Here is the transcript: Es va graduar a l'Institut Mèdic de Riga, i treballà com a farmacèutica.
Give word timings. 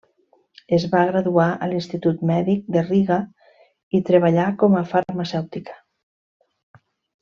Es 0.77 0.85
va 0.95 1.01
graduar 1.09 1.45
a 1.65 1.67
l'Institut 1.73 2.23
Mèdic 2.31 2.65
de 2.77 2.83
Riga, 2.89 3.19
i 3.99 4.03
treballà 4.11 4.49
com 4.65 4.81
a 4.81 4.85
farmacèutica. 4.97 5.81